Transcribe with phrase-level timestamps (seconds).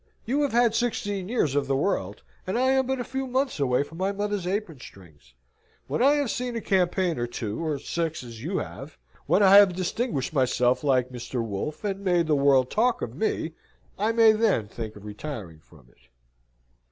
[0.25, 3.59] You have had sixteen years of the world: and I am but a few months
[3.59, 5.35] away from my mother's apron strings.
[5.85, 9.57] When I have seen a campaign or two, or six, as you have: when I
[9.57, 11.45] have distinguished myself like Mr.
[11.45, 13.51] Wolfe, and made the world talk of me,
[13.99, 16.07] I then may think of retiring from it."